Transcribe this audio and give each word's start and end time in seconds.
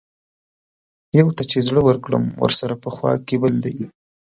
يو 1.19 1.27
ته 1.35 1.43
چې 1.51 1.57
زړۀ 1.67 1.81
ورکړم 1.85 2.23
ورسره 2.43 2.73
پۀ 2.81 2.89
خوا 2.95 3.13
کښې 3.25 3.37
بل 3.41 3.55
دے 3.63 3.73